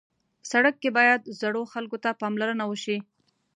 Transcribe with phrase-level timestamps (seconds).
[0.51, 2.97] سړک کې باید زړو خلکو ته پاملرنه وشي.